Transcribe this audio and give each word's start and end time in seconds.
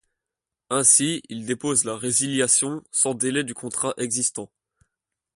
Ainsi, 0.71 1.21
il 1.29 1.45
dépose 1.45 1.85
la 1.85 1.95
résiliation 1.95 2.81
sans 2.91 3.13
délai 3.13 3.43
du 3.43 3.53
contrat 3.53 3.93
existant. 3.97 4.49